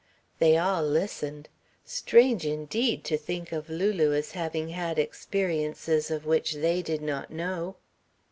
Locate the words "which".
6.25-6.55